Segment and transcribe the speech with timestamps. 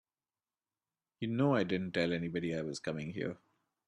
[1.19, 3.37] You know I didn't tell anybody I was coming here.